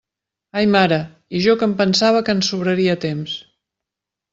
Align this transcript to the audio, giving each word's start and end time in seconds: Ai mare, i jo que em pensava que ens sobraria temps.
Ai 0.61 0.69
mare, 0.75 0.97
i 1.37 1.43
jo 1.49 1.55
que 1.59 1.69
em 1.69 1.77
pensava 1.85 2.25
que 2.25 2.39
ens 2.39 2.53
sobraria 2.55 3.01
temps. 3.09 3.41